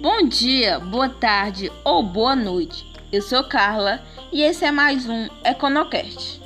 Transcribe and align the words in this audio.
Bom 0.00 0.26
dia, 0.26 0.80
boa 0.80 1.10
tarde 1.10 1.70
ou 1.84 2.02
boa 2.02 2.34
noite. 2.34 2.86
Eu 3.12 3.20
sou 3.20 3.44
Carla 3.44 4.02
e 4.32 4.40
esse 4.40 4.64
é 4.64 4.70
mais 4.70 5.06
um 5.06 5.28
Econocast. 5.44 6.40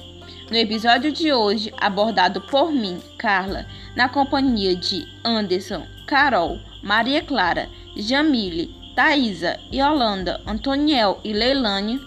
No 0.50 0.56
episódio 0.56 1.12
de 1.12 1.32
hoje, 1.32 1.72
abordado 1.80 2.40
por 2.40 2.72
mim, 2.72 3.00
Carla, 3.16 3.64
na 3.94 4.08
companhia 4.08 4.74
de 4.74 5.06
Anderson, 5.24 5.86
Carol, 6.04 6.58
Maria 6.82 7.22
Clara, 7.22 7.68
Jamile, 7.96 8.74
Thaisa, 8.96 9.56
Yolanda, 9.72 10.42
Antoniel 10.44 11.20
e 11.22 11.32
Leilane, 11.32 12.00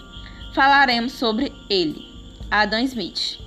falaremos 0.52 1.12
sobre 1.12 1.50
ele, 1.70 2.06
Adam 2.50 2.80
Smith, 2.80 3.38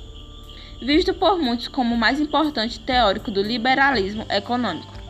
visto 0.82 1.14
por 1.14 1.38
muitos 1.38 1.68
como 1.68 1.94
o 1.94 2.00
mais 2.00 2.20
importante 2.20 2.80
teórico 2.80 3.30
do 3.30 3.44
liberalismo 3.44 4.26
econômico. 4.28 5.01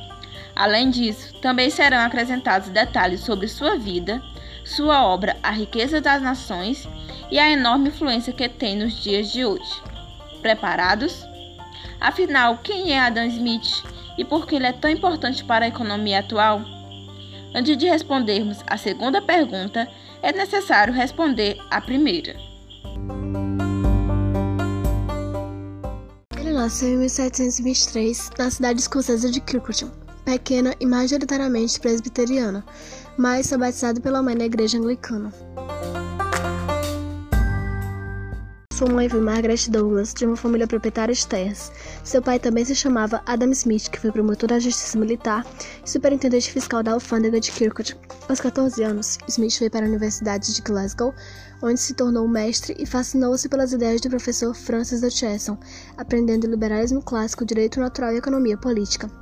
Além 0.55 0.90
disso, 0.90 1.34
também 1.41 1.70
serão 1.70 2.00
acrescentados 2.00 2.70
detalhes 2.70 3.22
sobre 3.22 3.48
sua 3.48 3.78
vida, 3.78 4.22
sua 4.64 5.05
obra 5.05 5.38
A 5.41 5.52
Riqueza 5.52 6.02
das 6.02 6.22
Nações 6.22 6.88
e 7.32 7.40
a 7.40 7.50
enorme 7.50 7.90
influência 7.90 8.34
que 8.34 8.48
tem 8.50 8.76
nos 8.76 8.94
dias 9.02 9.32
de 9.32 9.46
hoje. 9.46 9.82
Preparados? 10.41 11.26
Afinal, 12.00 12.58
quem 12.58 12.91
é 12.91 13.00
Adam 13.00 13.26
Smith 13.26 13.84
e 14.18 14.26
por 14.26 14.46
que 14.46 14.55
ele 14.55 14.68
é 14.68 14.74
tão 14.74 14.90
importante 14.90 15.44
para 15.44 15.66
a 15.66 15.68
economia 15.68 16.20
atual? 16.20 16.62
Antes 17.54 17.77
de 17.77 17.88
respondermos 17.88 18.60
a 18.68 18.77
segunda 18.77 19.22
pergunta, 19.22 19.88
é 20.22 20.32
necessário 20.32 20.94
responder 20.94 21.58
a 21.70 21.82
primeira. 21.82 22.36
Ele 26.38 26.54
nasceu 26.54 26.90
em 26.90 26.98
1723 26.98 28.30
na 28.38 28.49
cidade 28.49 28.80
escocesa 28.80 29.30
de 29.30 29.41
Kirkcudbright 29.41 30.01
pequena 30.31 30.73
e 30.80 30.85
majoritariamente 30.85 31.77
presbiteriana, 31.77 32.63
mas 33.18 33.49
foi 33.49 33.57
batizado 33.57 33.99
pela 33.99 34.24
mãe 34.24 34.34
na 34.34 34.46
igreja 34.46 34.77
anglicana. 34.77 35.29
Sua 38.74 38.90
mãe 38.90 39.09
foi 39.09 39.20
Margaret 39.20 39.70
Douglas, 39.70 40.13
de 40.13 40.26
uma 40.26 40.37
família 40.37 40.65
proprietária 40.65 41.13
de 41.13 41.27
terras. 41.27 41.70
Seu 42.04 42.21
pai 42.21 42.40
também 42.40 42.63
se 42.63 42.74
chamava 42.74 43.21
Adam 43.26 43.52
Smith, 43.52 43.90
que 43.90 43.99
foi 43.99 44.09
promotor 44.09 44.48
da 44.48 44.57
Justiça 44.57 44.98
Militar 44.98 45.46
e 45.85 45.90
superintendente 45.90 46.49
fiscal 46.49 46.82
da 46.82 46.93
alfândega 46.93 47.40
de 47.40 47.52
Kirkwood. 47.52 47.98
Aos 48.29 48.40
14 48.40 48.82
anos, 48.84 49.18
Smith 49.27 49.57
foi 49.57 49.70
para 49.70 49.85
a 49.85 49.90
Universidade 49.90 50.55
de 50.55 50.62
Glasgow, 50.62 51.13
onde 51.62 51.79
se 51.79 51.93
tornou 51.93 52.26
mestre 52.26 52.74
e 52.79 52.85
fascinou-se 52.85 53.49
pelas 53.49 53.74
ideias 53.74 53.99
do 53.99 54.09
professor 54.09 54.55
Francis 54.55 55.04
Hutcheson, 55.04 55.57
aprendendo 55.98 56.48
liberalismo 56.48 57.02
clássico, 57.02 57.46
direito 57.46 57.82
natural 57.82 58.13
e 58.13 58.18
economia 58.18 58.57
política. 58.57 59.21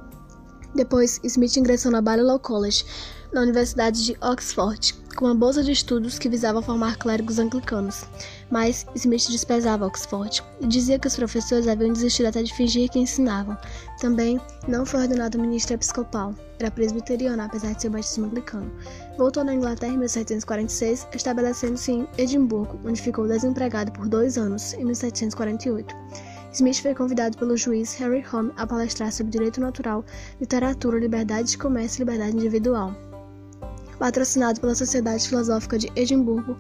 Depois, 0.76 1.20
Smith 1.24 1.58
ingressou 1.58 1.92
na 1.92 2.02
Balliol 2.02 2.40
College, 2.40 2.86
na 3.34 3.42
Universidade 3.42 4.06
de 4.06 4.18
Oxford, 4.22 4.94
com 5.16 5.26
uma 5.26 5.36
bolsa 5.36 5.64
de 5.64 5.72
estudos 5.72 6.18
que 6.18 6.30
visava 6.30 6.62
formar 6.62 6.98
clérigos 6.98 7.40
anglicanos. 7.40 8.06
Mas 8.50 8.86
Smith 8.96 9.28
desprezava 9.30 9.86
Oxford 9.86 10.44
e 10.60 10.68
dizia 10.68 10.98
que 10.98 11.08
os 11.08 11.16
professores 11.16 11.68
haviam 11.68 11.94
desistido 11.94 12.28
até 12.28 12.42
de 12.42 12.54
fingir 12.54 12.90
que 12.90 13.00
ensinavam. 13.00 13.58
Também 14.00 14.40
não 14.68 14.86
foi 14.86 15.02
ordenado 15.02 15.40
ministro 15.40 15.76
episcopal. 15.76 16.34
Era 16.60 16.72
presbiteriano, 16.72 17.42
apesar 17.42 17.74
de 17.74 17.82
ser 17.82 17.90
batismo 17.90 18.26
anglicano. 18.26 18.72
Voltou 19.18 19.44
na 19.44 19.54
Inglaterra 19.54 19.94
em 19.94 19.98
1746, 19.98 21.08
estabelecendo-se 21.14 21.92
em 21.92 22.08
Edimburgo, 22.18 22.80
onde 22.86 23.02
ficou 23.02 23.28
desempregado 23.28 23.92
por 23.92 24.08
dois 24.08 24.38
anos, 24.38 24.74
em 24.74 24.84
1748. 24.84 25.96
Smith 26.52 26.82
foi 26.82 26.96
convidado 26.96 27.38
pelo 27.38 27.56
juiz 27.56 27.94
Harry 27.96 28.26
Home 28.34 28.52
a 28.58 28.66
palestrar 28.66 29.12
sobre 29.12 29.32
direito 29.32 29.62
natural, 29.62 30.04
literatura, 30.40 31.00
liberdade 31.00 31.52
de 31.52 31.58
comércio 31.58 32.00
e 32.00 32.02
liberdade 32.04 32.36
individual. 32.36 32.96
Patrocinado 34.00 34.60
pela 34.60 34.74
Sociedade 34.74 35.28
Filosófica 35.28 35.78
de 35.78 35.92
Edimburgo, 35.96 36.58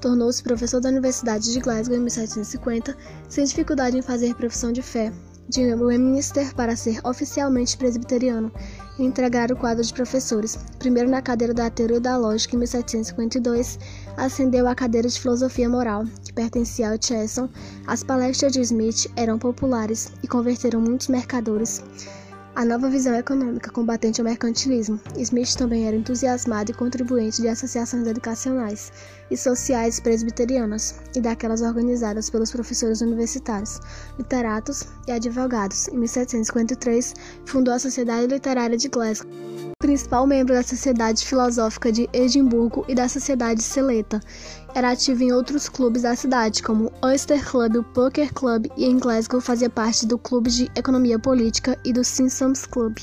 tornou-se 0.00 0.42
professor 0.42 0.80
da 0.80 0.90
Universidade 0.90 1.52
de 1.52 1.58
Glasgow 1.58 1.96
em 1.96 2.00
1750, 2.00 2.96
sem 3.28 3.44
dificuldade 3.44 3.96
em 3.96 4.02
fazer 4.02 4.34
profissão 4.34 4.70
de 4.70 4.82
fé, 4.82 5.12
de 5.48 5.74
Westminster 5.74 6.54
para 6.54 6.76
ser 6.76 7.00
oficialmente 7.04 7.76
presbiteriano 7.76 8.52
e 8.98 9.04
entregar 9.04 9.50
o 9.50 9.56
quadro 9.56 9.82
de 9.82 9.92
professores, 9.92 10.58
primeiro 10.78 11.08
na 11.08 11.22
cadeira 11.22 11.52
da 11.52 11.70
Teoria 11.70 12.00
da 12.00 12.16
Lógica 12.16 12.56
em 12.56 12.58
1752, 12.60 13.78
ascendeu 14.16 14.68
à 14.68 14.74
cadeira 14.74 15.08
de 15.08 15.20
Filosofia 15.20 15.68
Moral, 15.68 16.04
que 16.24 16.32
pertencia 16.32 16.90
ao 16.90 16.98
Chesson. 17.00 17.48
As 17.86 18.02
palestras 18.02 18.52
de 18.52 18.60
Smith 18.60 19.10
eram 19.16 19.38
populares 19.38 20.12
e 20.22 20.28
converteram 20.28 20.80
muitos 20.80 21.08
mercadores 21.08 21.82
a 22.54 22.64
nova 22.64 22.88
visão 22.90 23.14
econômica 23.14 23.70
combatente 23.70 24.20
ao 24.20 24.26
mercantilismo. 24.26 25.00
Smith 25.16 25.56
também 25.56 25.86
era 25.86 25.96
entusiasmado 25.96 26.70
e 26.70 26.74
contribuinte 26.74 27.40
de 27.40 27.48
associações 27.48 28.06
educacionais 28.06 28.92
e 29.30 29.36
sociais 29.36 29.98
presbiterianas 29.98 31.00
e 31.16 31.20
daquelas 31.20 31.62
organizadas 31.62 32.28
pelos 32.28 32.50
professores 32.50 33.00
universitários, 33.00 33.80
literatos 34.18 34.84
e 35.08 35.12
advogados. 35.12 35.88
Em 35.88 35.98
1753, 35.98 37.14
fundou 37.46 37.72
a 37.72 37.78
Sociedade 37.78 38.26
Literária 38.26 38.76
de 38.76 38.88
Glasgow 38.88 39.30
principal 39.82 40.28
membro 40.28 40.54
da 40.54 40.62
Sociedade 40.62 41.26
Filosófica 41.26 41.90
de 41.90 42.08
Edimburgo 42.12 42.84
e 42.88 42.94
da 42.94 43.08
Sociedade 43.08 43.60
Seleta. 43.60 44.20
Era 44.76 44.92
ativo 44.92 45.24
em 45.24 45.32
outros 45.32 45.68
clubes 45.68 46.02
da 46.02 46.14
cidade, 46.14 46.62
como 46.62 46.84
o 46.84 47.06
Oyster 47.06 47.44
Club, 47.44 47.76
o 47.76 47.82
Poker 47.82 48.32
Club 48.32 48.66
e 48.76 48.84
em 48.84 48.96
Glasgow 48.96 49.40
fazia 49.40 49.68
parte 49.68 50.06
do 50.06 50.16
Clube 50.16 50.50
de 50.50 50.70
Economia 50.76 51.18
Política 51.18 51.76
e 51.84 51.92
do 51.92 52.04
Simpsons 52.04 52.64
Club. 52.64 52.96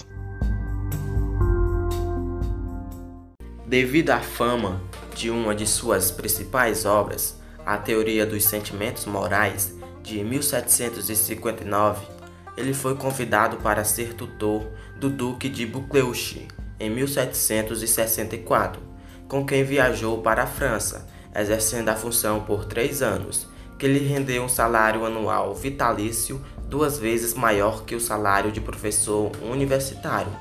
Devido 3.68 4.12
à 4.12 4.22
fama 4.22 4.82
de 5.14 5.30
uma 5.30 5.54
de 5.54 5.68
suas 5.68 6.10
principais 6.10 6.86
obras, 6.86 7.36
A 7.66 7.78
Teoria 7.78 8.26
dos 8.26 8.46
Sentimentos 8.46 9.06
Morais, 9.06 9.74
de 10.02 10.24
1759, 10.24 12.08
ele 12.56 12.74
foi 12.74 12.96
convidado 12.96 13.58
para 13.58 13.84
ser 13.84 14.14
tutor 14.14 14.66
do 14.98 15.10
Duque 15.10 15.50
de 15.50 15.66
Buccleuch 15.66 16.48
em 16.80 16.90
1764, 16.90 18.82
com 19.28 19.46
quem 19.46 19.64
viajou 19.64 20.22
para 20.22 20.44
a 20.44 20.48
França, 20.48 21.08
exercendo 21.36 21.90
a 21.90 21.96
função 21.96 22.42
por 22.42 22.66
três 22.66 23.02
anos, 23.02 23.48
que 23.78 23.88
lhe 23.88 24.00
rendeu 24.00 24.44
um 24.44 24.50
salário 24.50 25.06
anual 25.06 25.54
vitalício 25.54 26.44
duas 26.62 26.98
vezes 26.98 27.34
maior 27.34 27.84
que 27.84 27.96
o 27.96 28.00
salário 28.00 28.52
de 28.52 28.62
professor 28.62 29.32
universitário. 29.42 30.32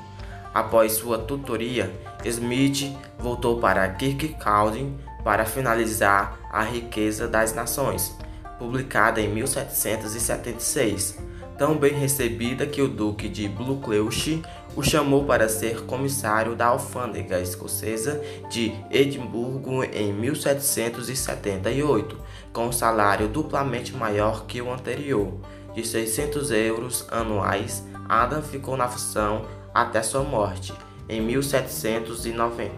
Após 0.53 0.93
sua 0.93 1.17
tutoria, 1.17 1.93
Smith 2.25 2.95
voltou 3.17 3.59
para 3.59 3.87
Kirkcaldy 3.89 4.93
para 5.23 5.45
finalizar 5.45 6.39
A 6.51 6.63
Riqueza 6.63 7.27
das 7.27 7.53
Nações, 7.53 8.15
publicada 8.57 9.21
em 9.21 9.29
1776 9.29 11.29
tão 11.59 11.77
bem 11.77 11.93
recebida 11.93 12.65
que 12.65 12.81
o 12.81 12.87
Duque 12.87 13.27
de 13.27 13.45
Buccleuch 13.49 14.41
o 14.79 14.83
chamou 14.83 15.25
para 15.25 15.49
ser 15.49 15.81
comissário 15.81 16.55
da 16.55 16.67
alfândega 16.67 17.41
escocesa 17.41 18.23
de 18.49 18.73
Edimburgo 18.89 19.83
em 19.83 20.13
1778, 20.13 22.17
com 22.53 22.67
um 22.67 22.71
salário 22.71 23.27
duplamente 23.27 23.93
maior 23.93 24.45
que 24.45 24.61
o 24.61 24.71
anterior, 24.71 25.33
de 25.75 25.85
600 25.85 26.49
euros 26.51 27.05
anuais. 27.11 27.83
Adam 28.07 28.41
ficou 28.41 28.77
na 28.77 28.87
função 28.87 29.45
até 29.73 30.01
sua 30.01 30.23
morte, 30.23 30.73
em 31.09 31.19
1790. 31.19 32.71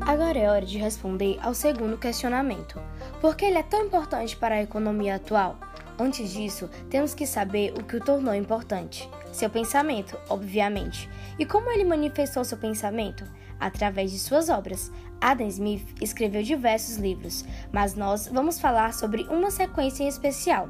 Agora 0.00 0.36
é 0.36 0.50
hora 0.50 0.66
de 0.66 0.78
responder 0.78 1.38
ao 1.40 1.54
segundo 1.54 1.96
questionamento. 1.96 2.80
Por 3.20 3.36
que 3.36 3.44
ele 3.44 3.58
é 3.58 3.62
tão 3.62 3.84
importante 3.84 4.36
para 4.36 4.56
a 4.56 4.62
economia 4.62 5.14
atual? 5.14 5.56
Antes 5.98 6.30
disso, 6.32 6.68
temos 6.90 7.14
que 7.14 7.26
saber 7.26 7.72
o 7.78 7.82
que 7.82 7.96
o 7.96 8.04
tornou 8.04 8.34
importante. 8.34 9.08
Seu 9.32 9.48
pensamento, 9.48 10.18
obviamente. 10.28 11.08
E 11.38 11.46
como 11.46 11.70
ele 11.70 11.84
manifestou 11.84 12.44
seu 12.44 12.58
pensamento? 12.58 13.24
Através 13.58 14.10
de 14.10 14.18
suas 14.18 14.48
obras. 14.48 14.92
Adam 15.20 15.46
Smith 15.48 15.86
escreveu 16.02 16.42
diversos 16.42 16.96
livros, 16.96 17.44
mas 17.72 17.94
nós 17.94 18.28
vamos 18.28 18.60
falar 18.60 18.92
sobre 18.92 19.22
uma 19.24 19.50
sequência 19.50 20.04
em 20.04 20.08
especial. 20.08 20.68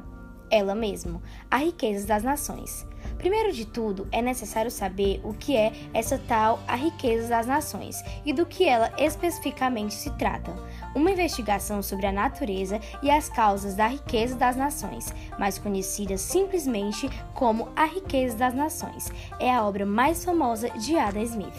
Ela 0.49 0.73
mesmo, 0.73 1.21
A 1.51 1.57
Riqueza 1.57 2.07
das 2.07 2.23
Nações. 2.23 2.87
Primeiro 3.17 3.51
de 3.51 3.65
tudo, 3.65 4.07
é 4.11 4.21
necessário 4.21 4.69
saber 4.69 5.19
o 5.23 5.33
que 5.33 5.57
é 5.57 5.73
essa 5.93 6.17
tal 6.17 6.59
a 6.67 6.75
riqueza 6.75 7.27
das 7.27 7.47
nações 7.47 8.01
e 8.25 8.31
do 8.31 8.45
que 8.45 8.65
ela 8.65 8.91
especificamente 8.97 9.93
se 9.93 10.11
trata. 10.17 10.53
Uma 10.97 11.11
investigação 11.11 11.83
sobre 11.83 12.07
a 12.07 12.11
natureza 12.11 12.81
e 13.03 13.11
as 13.11 13.29
causas 13.29 13.75
da 13.75 13.85
riqueza 13.85 14.35
das 14.35 14.55
nações, 14.55 15.13
mais 15.37 15.59
conhecida 15.59 16.17
simplesmente 16.17 17.07
como 17.35 17.69
A 17.75 17.85
Riqueza 17.85 18.35
das 18.35 18.55
Nações, 18.55 19.11
é 19.39 19.53
a 19.53 19.63
obra 19.63 19.85
mais 19.85 20.25
famosa 20.25 20.71
de 20.71 20.97
Adam 20.97 21.21
Smith. 21.21 21.53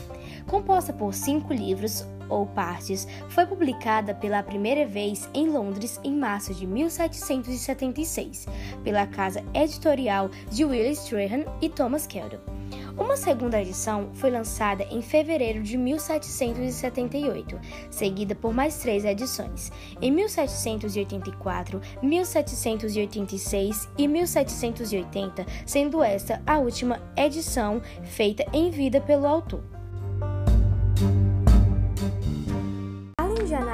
Composta 0.49 0.93
por 0.93 1.15
cinco 1.15 1.53
livros, 1.53 2.05
ou 2.29 2.47
partes, 2.47 3.07
foi 3.29 3.47
publicada 3.47 4.13
pela 4.13 4.43
primeira 4.43 4.85
vez 4.85 5.31
em 5.33 5.49
Londres 5.49 6.01
em 6.03 6.17
março 6.17 6.53
de 6.53 6.67
1776, 6.67 8.45
pela 8.83 9.07
casa 9.07 9.45
editorial 9.55 10.31
de 10.51 10.65
Willis 10.65 10.99
Strahan 11.05 11.45
e 11.63 11.69
Thomas 11.69 12.09
Keldon. 12.09 12.58
Uma 12.97 13.17
segunda 13.17 13.61
edição 13.61 14.11
foi 14.15 14.31
lançada 14.31 14.85
em 14.85 15.01
fevereiro 15.01 15.63
de 15.63 15.77
1778, 15.79 17.59
seguida 17.91 18.35
por 18.35 18.53
mais 18.53 18.79
três 18.79 19.05
edições, 19.05 19.71
em 20.03 20.11
1784, 20.11 21.81
1786 22.03 23.89
e 23.97 24.09
1780, 24.09 25.47
sendo 25.65 26.03
esta 26.03 26.43
a 26.47 26.59
última 26.59 27.01
edição 27.17 27.81
feita 28.03 28.45
em 28.53 28.71
vida 28.71 29.01
pelo 29.01 29.27
autor. 29.27 29.78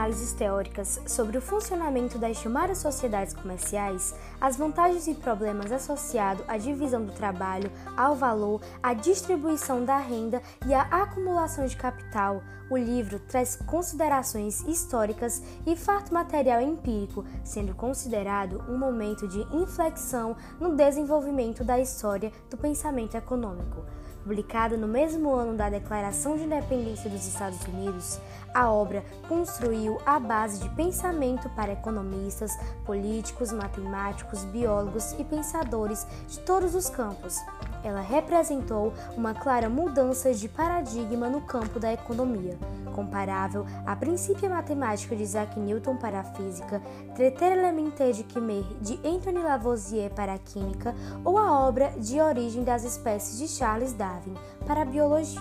Análises 0.04 0.34
teóricas 0.34 1.00
sobre 1.06 1.38
o 1.38 1.40
funcionamento 1.40 2.18
das 2.18 2.36
chamadas 2.36 2.78
sociedades 2.78 3.32
comerciais, 3.32 4.14
as 4.38 4.56
vantagens 4.56 5.08
e 5.08 5.14
problemas 5.14 5.72
associados 5.72 6.44
à 6.46 6.58
divisão 6.58 7.06
do 7.06 7.12
trabalho, 7.12 7.70
ao 7.96 8.14
valor, 8.14 8.60
à 8.82 8.92
distribuição 8.92 9.82
da 9.82 9.96
renda 9.96 10.42
e 10.66 10.74
à 10.74 10.82
acumulação 10.82 11.64
de 11.66 11.76
capital, 11.76 12.42
o 12.70 12.76
livro 12.76 13.18
traz 13.18 13.56
considerações 13.56 14.60
históricas 14.62 15.42
e 15.66 15.74
fato 15.74 16.12
material 16.12 16.60
empírico, 16.60 17.24
sendo 17.42 17.74
considerado 17.74 18.62
um 18.68 18.76
momento 18.76 19.26
de 19.26 19.40
inflexão 19.56 20.36
no 20.60 20.74
desenvolvimento 20.74 21.64
da 21.64 21.78
história 21.78 22.30
do 22.50 22.58
pensamento 22.58 23.16
econômico. 23.16 23.84
Publicada 24.24 24.74
no 24.74 24.88
mesmo 24.88 25.34
ano 25.34 25.54
da 25.54 25.68
Declaração 25.68 26.34
de 26.34 26.44
Independência 26.44 27.10
dos 27.10 27.26
Estados 27.26 27.60
Unidos, 27.66 28.18
a 28.54 28.70
obra 28.72 29.04
construiu 29.28 29.98
a 30.06 30.18
base 30.18 30.62
de 30.62 30.68
pensamento 30.70 31.50
para 31.50 31.72
economistas, 31.72 32.50
políticos, 32.86 33.52
matemáticos, 33.52 34.42
biólogos 34.44 35.12
e 35.18 35.24
pensadores 35.24 36.06
de 36.26 36.40
todos 36.40 36.74
os 36.74 36.88
campos. 36.88 37.36
Ela 37.84 38.00
representou 38.00 38.94
uma 39.14 39.34
clara 39.34 39.68
mudança 39.68 40.32
de 40.32 40.48
paradigma 40.48 41.28
no 41.28 41.42
campo 41.42 41.78
da 41.78 41.92
economia, 41.92 42.58
comparável 42.94 43.66
à 43.84 43.94
princípio 43.94 44.48
matemática 44.48 45.14
de 45.14 45.22
Isaac 45.22 45.60
Newton 45.60 45.96
para 45.96 46.20
a 46.20 46.24
física, 46.24 46.80
Traité 47.14 47.52
élémentaire 47.52 48.14
de 48.14 48.24
Chimère 48.32 48.64
de 48.80 48.98
Anthony 49.06 49.42
Lavoisier 49.42 50.10
para 50.10 50.32
a 50.32 50.38
química 50.38 50.94
ou 51.24 51.36
a 51.36 51.66
obra 51.66 51.90
De 51.98 52.20
Origem 52.20 52.64
das 52.64 52.84
Espécies 52.84 53.38
de 53.38 53.48
Charles 53.48 53.92
Darwin 53.92 54.34
para 54.66 54.82
a 54.82 54.86
biologia. 54.86 55.40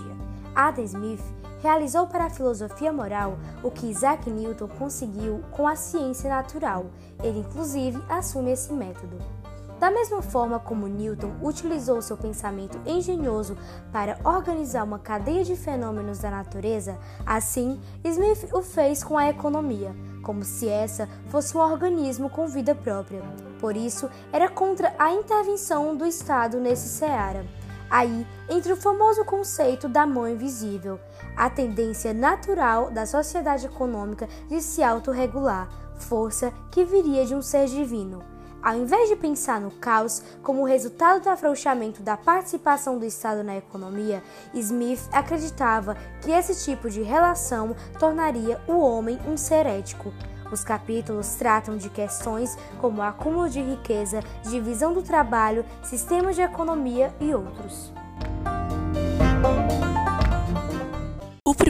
Adam 0.53 0.83
Smith 0.83 1.23
realizou 1.61 2.05
para 2.07 2.25
a 2.25 2.29
filosofia 2.29 2.91
moral 2.91 3.37
o 3.63 3.71
que 3.71 3.87
Isaac 3.87 4.29
Newton 4.29 4.67
conseguiu 4.67 5.41
com 5.51 5.65
a 5.65 5.77
ciência 5.77 6.29
natural. 6.29 6.87
Ele, 7.23 7.39
inclusive, 7.39 8.03
assume 8.09 8.51
esse 8.51 8.71
método. 8.73 9.42
Da 9.83 9.91
mesma 9.91 10.21
forma 10.21 10.61
como 10.61 10.87
Newton 10.87 11.33
utilizou 11.41 12.01
seu 12.01 12.15
pensamento 12.15 12.79
engenhoso 12.85 13.57
para 13.91 14.17
organizar 14.23 14.85
uma 14.85 14.97
cadeia 14.97 15.43
de 15.43 15.57
fenômenos 15.57 16.19
da 16.19 16.31
natureza, 16.31 16.97
assim 17.25 17.81
Smith 18.01 18.47
o 18.53 18.61
fez 18.61 19.03
com 19.03 19.17
a 19.17 19.27
economia, 19.27 19.93
como 20.23 20.45
se 20.45 20.69
essa 20.69 21.09
fosse 21.27 21.57
um 21.57 21.59
organismo 21.59 22.29
com 22.29 22.47
vida 22.47 22.73
própria. 22.73 23.21
Por 23.59 23.75
isso, 23.75 24.09
era 24.31 24.47
contra 24.47 24.95
a 24.97 25.11
intervenção 25.11 25.97
do 25.97 26.05
Estado 26.05 26.61
nesse 26.61 26.87
seara. 26.87 27.45
Aí 27.89 28.25
entra 28.47 28.75
o 28.75 28.77
famoso 28.77 29.25
conceito 29.25 29.89
da 29.89 30.07
mão 30.07 30.29
invisível, 30.29 30.97
a 31.35 31.49
tendência 31.49 32.13
natural 32.13 32.89
da 32.89 33.05
sociedade 33.05 33.65
econômica 33.65 34.29
de 34.47 34.61
se 34.61 34.81
autorregular, 34.81 35.67
força 35.97 36.53
que 36.71 36.85
viria 36.85 37.25
de 37.25 37.35
um 37.35 37.41
ser 37.41 37.65
divino. 37.65 38.32
Ao 38.63 38.77
invés 38.77 39.09
de 39.09 39.17
pensar 39.17 39.59
no 39.59 39.71
caos 39.71 40.23
como 40.41 40.63
resultado 40.63 41.21
do 41.21 41.29
afrouxamento 41.29 42.01
da 42.01 42.15
participação 42.15 42.97
do 42.97 43.05
Estado 43.05 43.43
na 43.43 43.57
economia, 43.57 44.23
Smith 44.53 45.01
acreditava 45.11 45.97
que 46.21 46.31
esse 46.31 46.63
tipo 46.63 46.89
de 46.89 47.01
relação 47.01 47.75
tornaria 47.99 48.61
o 48.65 48.77
homem 48.79 49.19
um 49.27 49.35
ser 49.35 49.65
ético. 49.65 50.13
Os 50.49 50.63
capítulos 50.63 51.35
tratam 51.35 51.75
de 51.75 51.89
questões 51.89 52.57
como 52.79 53.01
acúmulo 53.01 53.49
de 53.49 53.61
riqueza, 53.61 54.21
divisão 54.43 54.93
do 54.93 55.01
trabalho, 55.01 55.65
sistemas 55.83 56.37
de 56.37 56.41
economia 56.41 57.13
e 57.19 57.33
outros. 57.33 57.91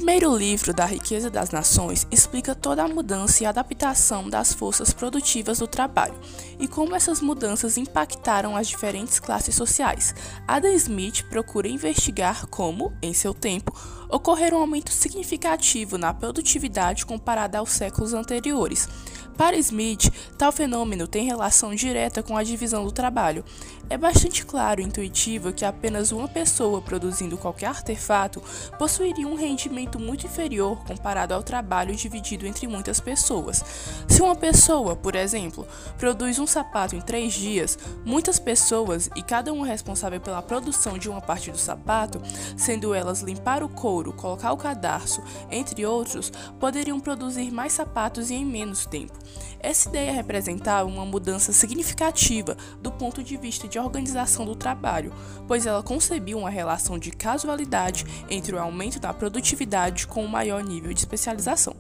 Primeiro 0.03 0.35
livro 0.35 0.73
da 0.73 0.83
Riqueza 0.83 1.29
das 1.29 1.51
Nações 1.51 2.05
explica 2.11 2.53
toda 2.53 2.83
a 2.83 2.89
mudança 2.89 3.41
e 3.41 3.45
adaptação 3.45 4.29
das 4.29 4.51
forças 4.51 4.91
produtivas 4.91 5.59
do 5.59 5.65
trabalho 5.65 6.19
e 6.59 6.67
como 6.67 6.93
essas 6.93 7.21
mudanças 7.21 7.77
impactaram 7.77 8.57
as 8.57 8.67
diferentes 8.67 9.17
classes 9.17 9.55
sociais. 9.55 10.13
Adam 10.45 10.73
Smith 10.73 11.23
procura 11.29 11.69
investigar 11.69 12.47
como, 12.47 12.91
em 13.01 13.13
seu 13.13 13.33
tempo, 13.33 13.73
ocorreu 14.09 14.57
um 14.57 14.59
aumento 14.59 14.91
significativo 14.91 15.97
na 15.97 16.13
produtividade 16.13 17.05
comparada 17.05 17.59
aos 17.59 17.71
séculos 17.71 18.13
anteriores. 18.13 18.89
Para 19.37 19.57
Smith, 19.57 20.11
tal 20.37 20.51
fenômeno 20.51 21.07
tem 21.07 21.25
relação 21.25 21.73
direta 21.73 22.21
com 22.21 22.37
a 22.37 22.43
divisão 22.43 22.85
do 22.85 22.91
trabalho. 22.91 23.43
É 23.89 23.97
bastante 23.97 24.45
claro 24.45 24.79
e 24.79 24.83
intuitivo 24.83 25.51
que 25.51 25.65
apenas 25.65 26.11
uma 26.11 26.27
pessoa 26.27 26.81
produzindo 26.81 27.37
qualquer 27.37 27.67
artefato 27.67 28.41
possuiria 28.77 29.27
um 29.27 29.35
rendimento 29.35 29.99
muito 29.99 30.25
inferior 30.25 30.83
comparado 30.85 31.33
ao 31.33 31.43
trabalho 31.43 31.95
dividido 31.95 32.45
entre 32.47 32.67
muitas 32.67 32.99
pessoas. 32.99 33.63
Se 34.07 34.21
uma 34.21 34.35
pessoa, 34.35 34.95
por 34.95 35.15
exemplo, 35.15 35.67
produz 35.97 36.39
um 36.39 36.47
sapato 36.47 36.95
em 36.95 37.01
três 37.01 37.33
dias, 37.33 37.77
muitas 38.05 38.39
pessoas, 38.39 39.09
e 39.15 39.21
cada 39.21 39.51
uma 39.51 39.65
responsável 39.65 40.19
pela 40.21 40.41
produção 40.41 40.97
de 40.97 41.09
uma 41.09 41.21
parte 41.21 41.51
do 41.51 41.57
sapato, 41.57 42.21
sendo 42.55 42.93
elas 42.93 43.21
limpar 43.21 43.63
o 43.63 43.69
couro, 43.69 44.13
colocar 44.13 44.53
o 44.53 44.57
cadarço, 44.57 45.21
entre 45.51 45.85
outros, 45.85 46.31
poderiam 46.59 46.99
produzir 46.99 47.51
mais 47.51 47.73
sapatos 47.73 48.29
e 48.29 48.35
em 48.35 48.45
menos 48.45 48.85
tempo. 48.85 49.22
Essa 49.59 49.89
ideia 49.89 50.11
representava 50.11 50.87
uma 50.87 51.05
mudança 51.05 51.53
significativa 51.53 52.57
do 52.81 52.91
ponto 52.91 53.23
de 53.23 53.37
vista 53.37 53.67
de 53.67 53.79
organização 53.79 54.45
do 54.45 54.55
trabalho, 54.55 55.13
pois 55.47 55.65
ela 55.65 55.81
concebia 55.81 56.37
uma 56.37 56.49
relação 56.49 56.99
de 56.99 57.11
casualidade 57.11 58.05
entre 58.29 58.55
o 58.55 58.59
aumento 58.59 58.99
da 58.99 59.13
produtividade 59.13 60.07
com 60.07 60.23
o 60.23 60.29
maior 60.29 60.63
nível 60.63 60.93
de 60.93 60.99
especialização. 60.99 61.75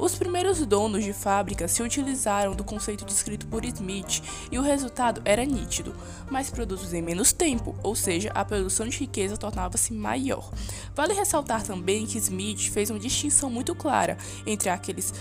Os 0.00 0.14
primeiros 0.14 0.64
donos 0.64 1.04
de 1.04 1.12
fábrica 1.12 1.68
se 1.68 1.82
utilizaram 1.82 2.54
do 2.56 2.64
conceito 2.64 3.04
descrito 3.04 3.46
por 3.46 3.66
Smith 3.66 4.22
e 4.50 4.58
o 4.58 4.62
resultado 4.62 5.20
era 5.26 5.44
nítido, 5.44 5.94
mais 6.30 6.48
produtos 6.48 6.94
em 6.94 7.02
menos 7.02 7.34
tempo, 7.34 7.76
ou 7.82 7.94
seja, 7.94 8.30
a 8.34 8.42
produção 8.42 8.88
de 8.88 8.96
riqueza 8.96 9.36
tornava-se 9.36 9.92
maior. 9.92 10.50
Vale 10.96 11.12
ressaltar 11.12 11.62
também 11.62 12.06
que 12.06 12.16
Smith 12.16 12.70
fez 12.70 12.88
uma 12.88 12.98
distinção 12.98 13.50
muito 13.50 13.74
clara 13.74 14.16
entre 14.46 14.70
aqueles 14.70 15.12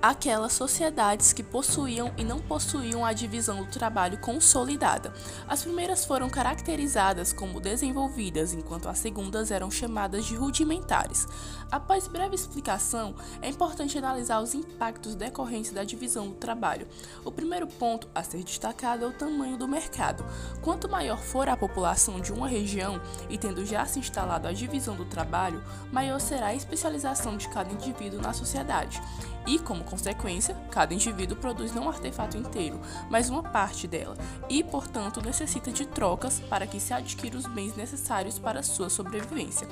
aquelas 0.00 0.52
sociedades 0.52 1.32
que 1.32 1.42
possuíam 1.42 2.12
e 2.16 2.24
não 2.24 2.38
possuíam 2.38 3.04
a 3.04 3.12
divisão 3.12 3.64
do 3.64 3.70
trabalho 3.70 4.18
consolidada. 4.18 5.12
As 5.48 5.62
primeiras 5.62 6.04
foram 6.04 6.28
caracterizadas 6.28 7.32
como 7.32 7.60
desenvolvidas, 7.60 8.52
enquanto 8.52 8.88
as 8.88 8.98
segundas 8.98 9.50
eram 9.50 9.70
chamadas 9.70 10.24
de 10.24 10.36
rudimentares. 10.36 11.26
Após 11.70 12.06
breve 12.06 12.34
explicação, 12.34 13.14
é 13.42 13.48
importante 13.48 13.98
analisar 13.98 14.40
os 14.40 14.54
impactos 14.54 15.14
decorrentes 15.14 15.72
da 15.72 15.82
divisão 15.82 16.28
do 16.28 16.34
trabalho. 16.34 16.86
O 17.24 17.32
primeiro 17.32 17.66
ponto 17.66 18.08
a 18.14 18.22
ser 18.22 18.44
destacado 18.44 19.04
é 19.04 19.08
o 19.08 19.12
tamanho 19.12 19.56
do 19.56 19.66
mercado. 19.66 20.24
Quanto 20.62 20.88
maior 20.88 21.18
for 21.18 21.48
a 21.48 21.56
população 21.56 22.20
de 22.20 22.32
uma 22.32 22.46
região 22.46 23.00
e 23.28 23.36
tendo 23.36 23.64
já 23.64 23.84
se 23.86 23.98
instalado 23.98 24.46
a 24.46 24.52
divisão 24.52 24.94
do 24.94 25.04
trabalho, 25.04 25.62
maior 25.90 26.20
será 26.20 26.46
a 26.46 26.54
especialização 26.54 27.36
de 27.36 27.48
cada 27.48 27.72
indivíduo 27.72 28.20
na 28.20 28.32
sociedade. 28.32 29.02
E, 29.46 29.58
como 29.60 29.84
consequência, 29.86 30.54
cada 30.70 30.92
indivíduo 30.92 31.38
produz 31.38 31.72
não 31.72 31.84
um 31.84 31.88
artefato 31.88 32.36
inteiro, 32.36 32.78
mas 33.08 33.30
uma 33.30 33.42
parte 33.42 33.88
dela, 33.88 34.16
e, 34.48 34.62
portanto, 34.62 35.22
necessita 35.24 35.72
de 35.72 35.86
trocas 35.86 36.40
para 36.40 36.66
que 36.66 36.78
se 36.78 36.92
adquira 36.92 37.38
os 37.38 37.46
bens 37.46 37.74
necessários 37.76 38.38
para 38.38 38.62
sua 38.62 38.90
sobrevivência. 38.90 39.66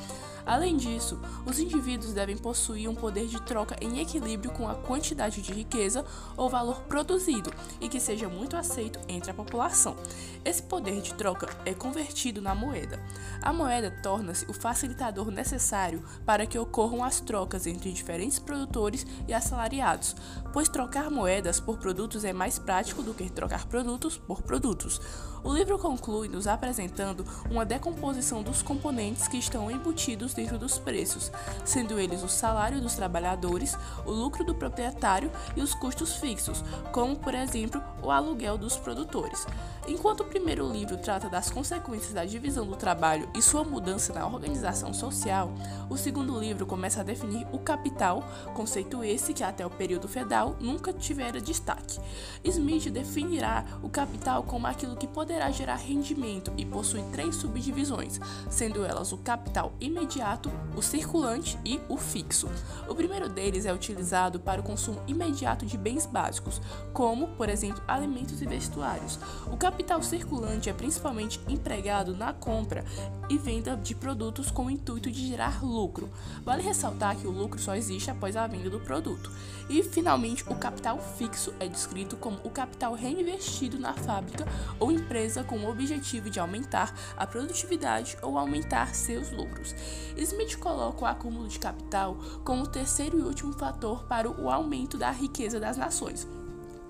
Além 0.47 0.77
disso, 0.77 1.19
os 1.47 1.59
indivíduos 1.59 2.13
devem 2.13 2.37
possuir 2.37 2.89
um 2.89 2.95
poder 2.95 3.27
de 3.27 3.41
troca 3.43 3.77
em 3.81 4.01
equilíbrio 4.01 4.53
com 4.53 4.69
a 4.69 4.75
quantidade 4.75 5.41
de 5.41 5.53
riqueza 5.53 6.05
ou 6.37 6.51
valor 6.51 6.83
produzido 6.83 7.51
e 7.81 7.89
que 7.89 7.99
seja 7.99 8.29
muito 8.29 8.57
aceito 8.57 8.99
entre 9.09 9.31
a 9.31 9.35
população. 9.35 9.97
Esse 10.45 10.63
poder 10.63 11.01
de 11.01 11.15
troca 11.15 11.49
é 11.65 11.73
convertido 11.73 12.43
na 12.43 12.55
moeda. 12.55 13.03
A 13.41 13.53
moeda 13.53 13.91
torna-se 14.03 14.45
o 14.47 14.53
facilitador 14.53 15.31
necessário 15.31 16.05
para 16.27 16.45
que 16.45 16.59
ocorram 16.59 17.03
as 17.03 17.21
trocas 17.21 17.67
entre 17.67 17.91
diferentes 17.91 18.39
produtores 18.39 19.07
e 19.27 19.33
assalariados 19.33 20.04
pois 20.53 20.69
trocar 20.69 21.09
moedas 21.11 21.61
por 21.61 21.79
produtos 21.79 22.25
é 22.25 22.33
mais 22.33 22.59
prático 22.59 23.03
do 23.03 23.15
que 23.15 23.31
trocar 23.31 23.67
produtos 23.67 24.19
por 24.19 24.43
produtos. 24.43 25.01
O 25.45 25.53
livro 25.53 25.79
conclui 25.79 26.27
nos 26.27 26.47
apresentando 26.47 27.23
uma 27.51 27.67
decomposição 27.67 28.43
dos 28.43 28.63
componentes 28.63 29.29
que 29.29 29.37
estão 29.37 29.71
embutidos 29.71 30.33
dentro 30.33 30.59
dos 30.59 30.79
preços, 30.79 31.31
sendo 31.67 31.99
eles 31.99 32.23
o 32.23 32.29
salário 32.29 32.81
dos 32.81 32.95
trabalhadores, 32.95 33.77
o 34.07 34.11
lucro 34.11 34.43
do 34.43 34.55
proprietário 34.55 35.31
e 35.55 35.61
os 35.61 35.75
custos 35.75 36.17
fixos, 36.17 36.65
como 36.93 37.15
por 37.15 37.35
exemplo 37.35 37.83
o 38.03 38.11
aluguel 38.11 38.57
dos 38.57 38.79
produtores. 38.79 39.47
Enquanto 39.87 40.21
o 40.21 40.25
primeiro 40.25 40.67
livro 40.67 40.97
trata 40.97 41.29
das 41.29 41.51
consequências 41.51 42.15
da 42.15 42.25
divisão 42.25 42.67
do 42.67 42.75
trabalho 42.75 43.29
e 43.35 43.43
sua 43.43 43.63
mudança 43.63 44.15
na 44.15 44.27
organização 44.27 44.95
social, 44.95 45.53
o 45.91 45.97
segundo 45.99 46.41
livro 46.41 46.65
começa 46.65 47.03
a 47.03 47.05
definir 47.05 47.47
o 47.53 47.59
capital, 47.59 48.25
conceito 48.55 49.05
esse 49.05 49.35
que 49.35 49.45
até 49.45 49.67
o 49.67 49.69
período 49.69 49.94
feudal 50.09 50.57
nunca 50.61 50.93
tivera 50.93 51.41
destaque. 51.41 52.01
Smith 52.45 52.91
definirá 52.91 53.65
o 53.83 53.89
capital 53.89 54.43
como 54.43 54.67
aquilo 54.67 54.97
que 54.97 55.07
poderá 55.07 55.51
gerar 55.51 55.77
rendimento 55.77 56.53
e 56.57 56.65
possui 56.65 57.03
três 57.13 57.37
subdivisões, 57.37 58.21
sendo 58.51 58.85
elas 58.85 59.13
o 59.13 59.19
capital 59.19 59.73
imediato, 59.81 60.51
o 60.77 60.83
circulante 60.83 61.59
e 61.65 61.81
o 61.89 61.97
fixo. 61.97 62.49
O 62.89 62.95
primeiro 62.95 63.29
deles 63.29 63.67
é 63.67 63.73
utilizado 63.73 64.41
para 64.41 64.61
o 64.61 64.65
consumo 64.65 65.01
imediato 65.07 65.67
de 65.67 65.77
bens 65.77 66.07
básicos, 66.07 66.61
como, 66.93 67.29
por 67.29 67.49
exemplo, 67.49 67.83
alimentos 67.87 68.41
e 68.43 68.47
vestuários. 68.47 69.19
O 69.47 69.57
capital 69.57 70.03
circulante 70.03 70.69
é 70.69 70.73
principalmente 70.73 71.41
empregado 71.49 72.17
na 72.17 72.33
compra 72.33 72.85
e 73.29 73.39
venda 73.39 73.77
de 73.77 73.95
produtos 73.95 74.51
com 74.51 74.67
o 74.67 74.71
intuito 74.71 75.11
de 75.11 75.29
gerar 75.29 75.65
lucro. 75.65 76.11
Vale 76.45 76.63
ressaltar 76.63 77.17
que 77.17 77.27
o 77.27 77.31
lucro 77.31 77.61
só 77.61 77.75
existe 77.75 78.11
após 78.11 78.37
a 78.37 78.47
venda 78.47 78.71
do 78.71 78.81
produto. 78.81 79.31
E, 79.69 79.83
finalmente, 79.85 80.45
o 80.49 80.55
capital 80.55 80.99
fixo 81.17 81.55
é 81.61 81.69
descrito 81.69 82.17
como 82.17 82.39
o 82.45 82.51
capital 82.51 82.95
reinvestido 82.95 83.79
na 83.79 83.93
fábrica 83.95 84.47
ou 84.79 84.91
empresa 84.91 85.45
com 85.45 85.59
o 85.59 85.71
objetivo 85.71 86.31
de 86.31 86.41
aumentar 86.41 86.95
a 87.17 87.27
produtividade 87.27 88.17
ou 88.23 88.39
aumentar 88.39 88.95
seus 88.95 89.31
lucros. 89.31 89.75
Smith 90.17 90.59
coloca 90.59 91.05
o 91.05 91.07
acúmulo 91.07 91.49
de 91.49 91.59
capital 91.59 92.17
como 92.45 92.65
o 92.65 92.69
terceiro 92.69 93.19
e 93.19 93.23
último 93.23 93.53
fator 93.53 94.05
para 94.05 94.31
o 94.31 94.51
aumento 94.51 94.97
da 94.97 95.11
riqueza 95.11 95.59
das 95.59 95.77
nações. 95.77 96.27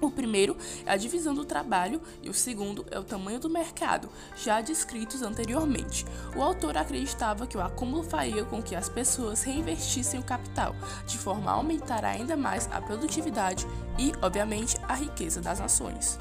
O 0.05 0.11
primeiro 0.11 0.55
é 0.85 0.93
a 0.93 0.97
divisão 0.99 1.35
do 1.35 1.47
trabalho 1.47 1.99
e 2.23 2.29
o 2.29 2.35
segundo 2.35 2.85
é 2.91 2.99
o 2.99 3.03
tamanho 3.03 3.41
do 3.41 3.49
mercado, 3.49 4.11
já 4.37 4.61
descritos 4.61 5.23
anteriormente. 5.23 6.05
O 6.37 6.43
autor 6.43 6.77
acreditava 6.77 7.47
que 7.47 7.57
o 7.57 7.63
acúmulo 7.63 8.03
faria 8.03 8.45
com 8.45 8.63
que 8.63 8.77
as 8.77 8.87
pessoas 8.87 9.43
reinvestissem 9.43 10.21
o 10.21 10.23
capital, 10.23 10.77
de 11.07 11.17
forma 11.17 11.51
a 11.51 11.55
aumentar 11.55 12.05
ainda 12.05 12.37
mais 12.37 12.69
a 12.71 12.83
produtividade 12.83 13.67
e, 13.99 14.13
obviamente, 14.21 14.77
a 14.87 14.95
riqueza 14.95 15.41
das 15.41 15.59
nações. 15.59 16.19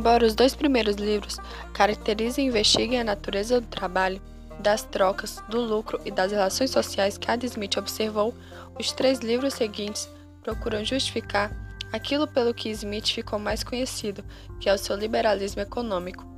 Embora 0.00 0.24
os 0.24 0.36
dois 0.36 0.54
primeiros 0.54 0.94
livros 0.94 1.38
caracterizem 1.74 2.44
e 2.44 2.48
investiguem 2.48 3.00
a 3.00 3.04
natureza 3.04 3.60
do 3.60 3.66
trabalho, 3.66 4.22
das 4.60 4.82
trocas, 4.82 5.42
do 5.48 5.60
lucro 5.60 6.00
e 6.04 6.10
das 6.10 6.30
relações 6.30 6.70
sociais 6.70 7.18
que 7.18 7.28
Adam 7.28 7.46
Smith 7.46 7.76
observou, 7.76 8.32
os 8.78 8.92
três 8.92 9.18
livros 9.18 9.54
seguintes 9.54 10.08
procuram 10.42 10.84
justificar 10.84 11.50
aquilo 11.92 12.26
pelo 12.26 12.54
que 12.54 12.70
Smith 12.70 13.08
ficou 13.08 13.38
mais 13.38 13.62
conhecido, 13.62 14.24
que 14.60 14.68
é 14.68 14.74
o 14.74 14.78
seu 14.78 14.96
liberalismo 14.96 15.60
econômico. 15.60 16.28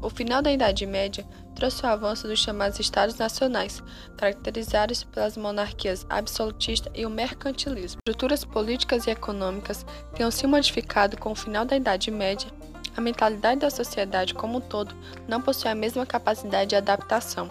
O 0.00 0.08
final 0.08 0.40
da 0.40 0.52
Idade 0.52 0.86
Média 0.86 1.26
trouxe 1.56 1.82
o 1.84 1.88
avanço 1.88 2.28
dos 2.28 2.38
chamados 2.38 2.78
Estados 2.78 3.16
Nacionais, 3.16 3.82
caracterizados 4.16 5.02
pelas 5.02 5.36
monarquias 5.36 6.06
absolutistas 6.08 6.92
e 6.94 7.04
o 7.04 7.10
mercantilismo. 7.10 7.98
Estruturas 8.06 8.44
políticas 8.44 9.06
e 9.06 9.10
econômicas 9.10 9.84
tenham 10.14 10.30
se 10.30 10.46
modificado 10.46 11.16
com 11.16 11.32
o 11.32 11.34
final 11.34 11.64
da 11.64 11.76
Idade 11.76 12.12
Média. 12.12 12.48
A 12.96 13.00
mentalidade 13.00 13.60
da 13.60 13.70
sociedade 13.70 14.34
como 14.34 14.58
um 14.58 14.60
todo 14.60 14.94
não 15.26 15.40
possui 15.40 15.70
a 15.70 15.74
mesma 15.74 16.06
capacidade 16.06 16.70
de 16.70 16.76
adaptação. 16.76 17.50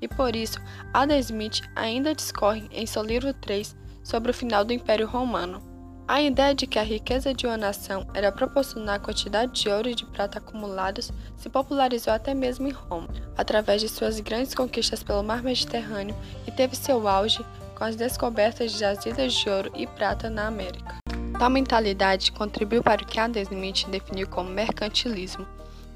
E 0.00 0.06
por 0.06 0.36
isso, 0.36 0.60
Adam 0.92 1.18
Smith 1.18 1.62
ainda 1.74 2.14
discorre 2.14 2.68
em 2.70 2.84
seu 2.84 3.02
livro 3.02 3.32
3 3.32 3.74
sobre 4.06 4.30
o 4.30 4.34
final 4.34 4.64
do 4.64 4.72
Império 4.72 5.08
Romano. 5.08 5.60
A 6.06 6.22
ideia 6.22 6.54
de 6.54 6.64
que 6.68 6.78
a 6.78 6.84
riqueza 6.84 7.34
de 7.34 7.44
uma 7.44 7.56
nação 7.56 8.06
era 8.14 8.30
proporcionar 8.30 8.94
a 8.94 9.00
quantidade 9.00 9.60
de 9.60 9.68
ouro 9.68 9.88
e 9.88 9.94
de 9.96 10.06
prata 10.06 10.38
acumulados 10.38 11.10
se 11.36 11.48
popularizou 11.48 12.12
até 12.12 12.32
mesmo 12.32 12.68
em 12.68 12.70
Roma, 12.70 13.08
através 13.36 13.80
de 13.80 13.88
suas 13.88 14.20
grandes 14.20 14.54
conquistas 14.54 15.02
pelo 15.02 15.24
mar 15.24 15.42
Mediterrâneo 15.42 16.14
e 16.46 16.52
teve 16.52 16.76
seu 16.76 17.08
auge 17.08 17.44
com 17.74 17.82
as 17.82 17.96
descobertas 17.96 18.70
de 18.70 18.78
jazidas 18.78 19.34
de 19.34 19.50
ouro 19.50 19.72
e 19.74 19.88
prata 19.88 20.30
na 20.30 20.46
América. 20.46 20.94
Tal 21.36 21.50
mentalidade 21.50 22.30
contribuiu 22.30 22.84
para 22.84 23.02
o 23.02 23.06
que 23.06 23.18
Adam 23.18 23.42
Smith 23.42 23.88
definiu 23.88 24.28
como 24.28 24.48
mercantilismo, 24.48 25.44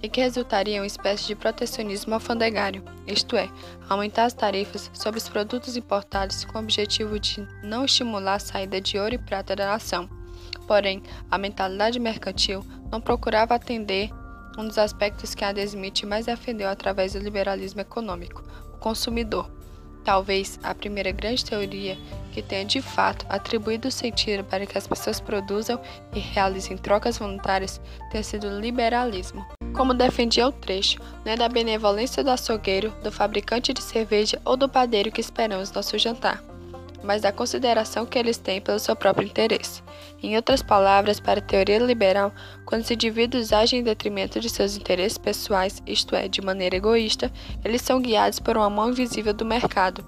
e 0.03 0.09
que 0.09 0.21
resultaria 0.21 0.77
em 0.77 0.81
uma 0.81 0.87
espécie 0.87 1.27
de 1.27 1.35
protecionismo 1.35 2.15
alfandegário, 2.15 2.83
isto 3.07 3.37
é, 3.37 3.49
aumentar 3.89 4.25
as 4.25 4.33
tarifas 4.33 4.91
sobre 4.95 5.19
os 5.19 5.29
produtos 5.29 5.77
importados 5.77 6.45
com 6.45 6.59
o 6.59 6.63
objetivo 6.63 7.19
de 7.19 7.47
não 7.63 7.85
estimular 7.85 8.35
a 8.35 8.39
saída 8.39 8.81
de 8.81 8.99
ouro 8.99 9.15
e 9.15 9.19
prata 9.19 9.55
da 9.55 9.67
nação. 9.67 10.09
Porém, 10.67 11.03
a 11.31 11.37
mentalidade 11.37 11.99
mercantil 11.99 12.65
não 12.91 13.01
procurava 13.01 13.55
atender 13.55 14.11
um 14.59 14.67
dos 14.67 14.79
aspectos 14.79 15.35
que 15.35 15.45
Adam 15.45 15.65
Smith 15.65 16.03
mais 16.05 16.27
defendeu 16.27 16.69
através 16.69 17.13
do 17.13 17.19
liberalismo 17.19 17.81
econômico, 17.81 18.43
o 18.73 18.79
consumidor. 18.79 19.51
Talvez 20.05 20.59
a 20.63 20.75
primeira 20.75 21.11
grande 21.13 21.45
teoria 21.45 21.97
que 22.33 22.43
tenha 22.43 22.65
de 22.65 22.81
fato 22.81 23.27
atribuído 23.29 23.91
sentido 23.91 24.45
para 24.45 24.65
que 24.65 24.79
as 24.79 24.87
pessoas 24.87 25.21
produzam 25.21 25.81
e 26.15 26.19
realizem 26.19 26.77
trocas 26.77 27.19
voluntárias 27.19 27.81
tenha 28.11 28.23
sido 28.23 28.49
o 28.49 28.61
liberalismo. 28.61 29.45
Como 29.75 29.95
defendia 29.95 30.47
o 30.47 30.53
trecho, 30.53 30.99
não 31.25 31.33
é 31.33 31.37
da 31.37 31.49
benevolência 31.49 32.25
do 32.25 32.31
açougueiro, 32.31 32.93
do 33.03 33.13
fabricante 33.13 33.73
de 33.73 33.83
cerveja 33.83 34.41
ou 34.45 34.57
do 34.57 34.69
padeiro 34.69 35.13
que 35.13 35.21
esperamos 35.21 35.71
nosso 35.73 35.99
jantar, 35.99 36.43
mas 37.03 37.23
da 37.23 37.33
consideração 37.33 38.07
que 38.07 38.19
eles 38.19 38.39
têm 38.39 38.61
pelo 38.61 38.79
seu 38.79 38.95
próprio 38.95 39.27
interesse. 39.27 39.83
Em 40.23 40.37
outras 40.37 40.63
palavras, 40.63 41.19
para 41.21 41.41
a 41.41 41.43
teoria 41.43 41.79
liberal, 41.79 42.33
quando 42.65 42.83
os 42.83 42.91
indivíduos 42.91 43.53
agem 43.53 43.81
em 43.81 43.85
detrimento 43.85 44.41
de 44.41 44.49
seus 44.49 44.77
interesses 44.77 45.19
pessoais, 45.19 45.83
isto 45.87 46.15
é, 46.15 46.29
de 46.29 46.41
maneira 46.41 46.77
egoísta, 46.77 47.33
eles 47.65 47.83
são 47.83 48.01
guiados 48.01 48.39
por 48.39 48.57
uma 48.57 48.71
mão 48.71 48.91
invisível 48.91 49.33
do 49.33 49.45
mercado, 49.45 50.05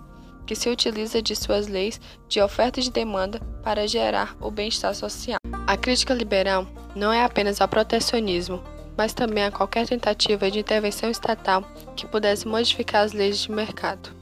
que 0.47 0.55
se 0.55 0.69
utiliza 0.69 1.23
de 1.23 1.35
suas 1.35 1.67
leis 1.69 2.01
de 2.29 2.41
oferta 2.41 2.81
e 2.81 2.83
de 2.83 2.91
demanda 2.91 3.41
para 3.63 3.87
gerar 3.87 4.37
o 4.41 4.51
bem-estar 4.51 4.95
social. 4.95 5.39
A 5.67 5.77
crítica 5.77 6.13
liberal 6.13 6.67
não 6.95 7.13
é 7.13 7.25
apenas 7.25 7.61
ao 7.61 7.69
protecionismo, 7.69 8.63
mas 8.97 9.15
também 9.15 9.45
a 9.45 9.51
qualquer 9.51 9.87
tentativa 9.87 10.51
de 10.51 10.59
intervenção 10.59 11.11
estatal 11.11 11.65
que 11.97 12.07
pudesse 12.07 12.47
modificar 12.47 13.05
as 13.05 13.13
leis 13.13 13.39
de 13.39 13.51
mercado. 13.51 14.22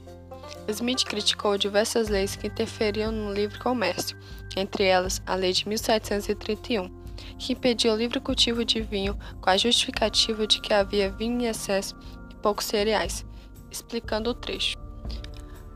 Smith 0.71 1.05
criticou 1.05 1.57
diversas 1.57 2.09
leis 2.09 2.35
que 2.35 2.47
interferiam 2.47 3.11
no 3.11 3.33
livre 3.33 3.59
comércio, 3.59 4.17
entre 4.55 4.83
elas 4.83 5.21
a 5.25 5.35
Lei 5.35 5.53
de 5.53 5.67
1731, 5.67 6.89
que 7.37 7.53
impedia 7.53 7.93
o 7.93 7.95
livre 7.95 8.19
cultivo 8.19 8.65
de 8.65 8.81
vinho 8.81 9.17
com 9.39 9.49
a 9.49 9.57
justificativa 9.57 10.47
de 10.47 10.59
que 10.59 10.73
havia 10.73 11.11
vinho 11.11 11.41
em 11.41 11.45
excesso 11.45 11.95
e 12.29 12.35
poucos 12.35 12.65
cereais, 12.65 13.25
explicando 13.69 14.29
o 14.29 14.33
trecho. 14.33 14.77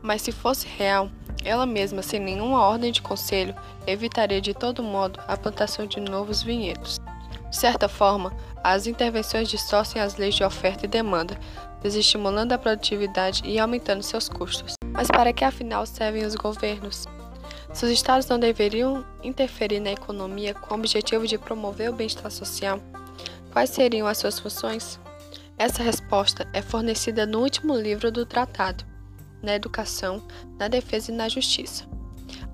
Mas 0.02 0.22
se 0.22 0.32
fosse 0.32 0.66
real, 0.66 1.10
ela 1.44 1.66
mesma, 1.66 2.02
sem 2.02 2.20
nenhuma 2.20 2.60
ordem 2.60 2.92
de 2.92 3.02
conselho, 3.02 3.54
evitaria 3.86 4.40
de 4.40 4.54
todo 4.54 4.82
modo 4.82 5.20
a 5.26 5.36
plantação 5.36 5.86
de 5.86 6.00
novos 6.00 6.42
vinhedos. 6.42 7.00
De 7.50 7.56
certa 7.56 7.88
forma, 7.88 8.32
as 8.62 8.86
intervenções 8.86 9.48
distorcem 9.48 10.00
as 10.00 10.16
leis 10.16 10.34
de 10.34 10.44
oferta 10.44 10.84
e 10.84 10.88
demanda, 10.88 11.38
desestimulando 11.82 12.52
a 12.52 12.58
produtividade 12.58 13.42
e 13.44 13.58
aumentando 13.58 14.02
seus 14.02 14.28
custos. 14.28 14.75
Mas 14.96 15.08
para 15.08 15.32
que 15.32 15.44
afinal 15.44 15.84
servem 15.86 16.24
os 16.24 16.34
governos? 16.34 17.04
Se 17.72 17.84
os 17.84 17.92
estados 17.92 18.26
não 18.26 18.38
deveriam 18.38 19.04
interferir 19.22 19.78
na 19.78 19.92
economia 19.92 20.54
com 20.54 20.74
o 20.74 20.78
objetivo 20.78 21.26
de 21.26 21.36
promover 21.36 21.90
o 21.90 21.92
bem-estar 21.92 22.30
social, 22.30 22.80
quais 23.52 23.70
seriam 23.70 24.06
as 24.06 24.18
suas 24.18 24.38
funções? 24.38 24.98
Essa 25.58 25.82
resposta 25.82 26.48
é 26.52 26.62
fornecida 26.62 27.26
no 27.26 27.40
último 27.40 27.76
livro 27.76 28.10
do 28.10 28.24
tratado, 28.24 28.84
na 29.42 29.54
educação, 29.54 30.22
na 30.58 30.68
defesa 30.68 31.12
e 31.12 31.14
na 31.14 31.28
justiça. 31.28 31.84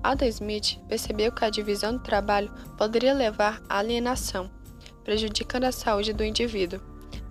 Adam 0.03 0.27
Smith 0.27 0.77
percebeu 0.87 1.31
que 1.31 1.45
a 1.45 1.49
divisão 1.49 1.93
do 1.93 2.03
trabalho 2.03 2.51
poderia 2.77 3.13
levar 3.13 3.61
à 3.69 3.79
alienação 3.79 4.49
prejudicando 5.03 5.65
a 5.65 5.71
saúde 5.71 6.13
do 6.13 6.23
indivíduo. 6.23 6.79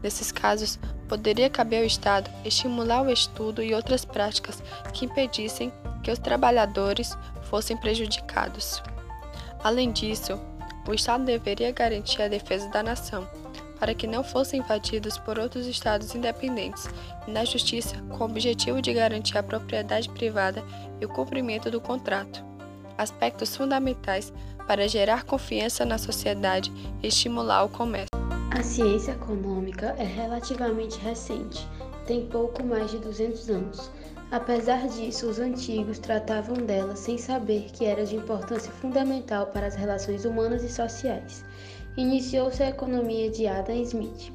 Nesses 0.02 0.32
casos, 0.32 0.78
poderia 1.09 1.49
caber 1.49 1.80
ao 1.80 1.87
Estado 1.87 2.30
estimular 2.44 3.02
o 3.02 3.11
estudo 3.11 3.62
e 3.62 3.75
outras 3.75 4.04
práticas 4.04 4.62
que 4.92 5.04
impedissem 5.04 5.73
que 6.02 6.11
os 6.11 6.18
trabalhadores 6.18 7.16
fossem 7.44 7.76
prejudicados. 7.76 8.82
Além 9.62 9.92
disso, 9.92 10.40
o 10.88 10.92
Estado 10.92 11.25
deveria 11.25 11.71
garantir 11.71 12.23
a 12.23 12.28
defesa 12.28 12.68
da 12.68 12.82
nação, 12.82 13.28
para 13.78 13.94
que 13.94 14.06
não 14.06 14.25
fossem 14.25 14.61
invadidos 14.61 15.18
por 15.18 15.38
outros 15.38 15.66
estados 15.66 16.14
independentes 16.14 16.88
e 17.26 17.30
na 17.30 17.44
justiça 17.44 17.97
com 18.11 18.25
o 18.25 18.26
objetivo 18.26 18.80
de 18.82 18.92
garantir 18.92 19.38
a 19.38 19.42
propriedade 19.42 20.09
privada 20.09 20.64
e 21.00 21.04
o 21.04 21.09
cumprimento 21.09 21.71
do 21.71 21.80
contrato. 21.80 22.44
Aspectos 22.99 23.56
fundamentais 23.56 24.32
para 24.66 24.88
gerar 24.88 25.25
confiança 25.25 25.85
na 25.85 25.99
sociedade 25.99 26.73
e 27.02 27.09
estimular 27.09 27.64
o 27.64 27.68
comércio. 27.68 28.22
A 28.54 28.62
ciência 28.62 29.12
econômica 29.12 29.94
é 29.99 30.04
relativamente 30.04 30.99
recente, 30.99 31.66
tem 32.06 32.26
pouco 32.26 32.62
mais 32.62 32.90
de 32.90 32.99
200 32.99 33.49
anos. 33.49 33.90
Apesar 34.30 34.88
disso, 34.88 35.26
os 35.26 35.38
antigos 35.38 35.99
tratavam 35.99 36.56
dela 36.56 36.94
sem 36.94 37.16
saber 37.16 37.71
que 37.73 37.87
era 37.87 38.04
de 38.04 38.14
importância 38.14 38.71
fundamental 38.71 39.47
para 39.47 39.66
as 39.66 39.75
relações 39.75 40.26
humanas 40.26 40.62
e 40.62 40.68
sociais. 40.68 41.42
Iniciou-se 41.97 42.62
a 42.62 42.68
economia 42.68 43.30
de 43.30 43.47
Adam 43.47 43.75
Smith, 43.85 44.30